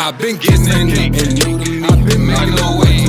[0.00, 1.84] I've been getting it, new.
[1.84, 3.04] I've been making a way.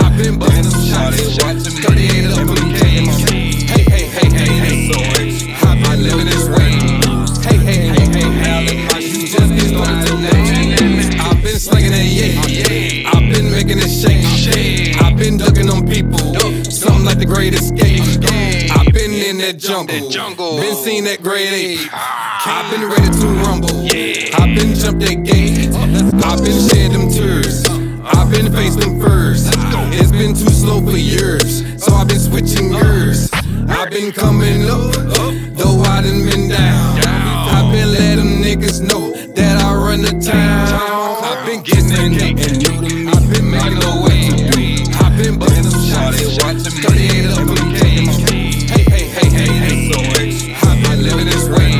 [0.00, 3.28] I've been busting some shots, watching 38 up in the cage.
[3.68, 5.52] Hey, hey, hey, hey, hey.
[5.52, 6.80] I've been living this way.
[7.44, 9.04] Hey, hey, hey, hey, hey.
[9.04, 11.18] You just get started today.
[11.20, 13.10] I've been slinging that yeah.
[13.12, 14.96] I've been making it shake.
[15.02, 16.18] I've been ducking on people.
[16.64, 18.00] Something like the great escape.
[18.72, 20.56] I've been in that jungle.
[20.56, 21.90] Been seen that great ape.
[21.92, 23.76] I've been ready to rumble.
[24.40, 25.53] I've been jumped that gate.
[25.94, 27.64] I've been shed them tears.
[28.02, 29.46] I've been faced them first.
[29.94, 31.62] It's been too slow for years.
[31.82, 33.30] So I've been switching gears.
[33.68, 34.92] I've been coming up,
[35.54, 36.98] though I done been down.
[36.98, 40.66] I've been letting niggas know that I run the town.
[41.22, 43.08] I've been getting it, and new to me.
[43.08, 44.34] I've been making a way.
[44.98, 48.16] I've been busting some shots, watching 38 up in the cage.
[48.68, 50.54] Hey, hey, hey, hey, hey.
[50.60, 51.78] I've been living this way.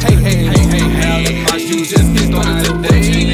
[0.00, 1.58] Hey, hey, hey, hey, hey.
[1.58, 3.31] You just get started today.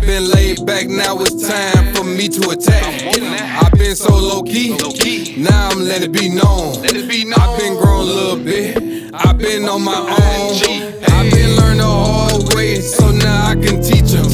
[0.00, 2.82] I've been laid back, now it's time for me to attack.
[3.62, 4.74] I've been so low key,
[5.36, 6.78] now I'm letting it be known.
[6.78, 10.56] I've been grown a little bit, I've been on my own.
[11.04, 14.24] I've been learning the hard way, so now I can teach them.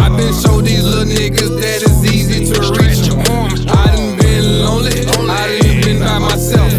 [0.00, 3.20] I've been show these little niggas that it's easy to reach them.
[3.68, 6.72] I done been lonely, I done been by myself.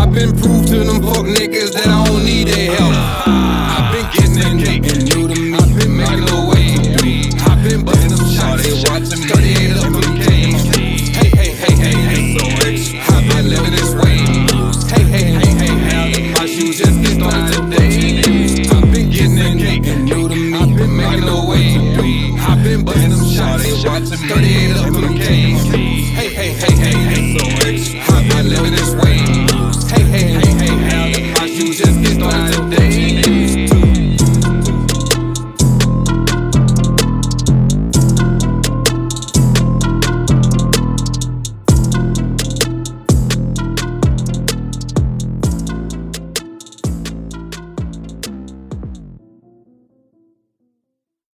[0.00, 3.39] I've been proved to them fuck niggas that I don't need their help.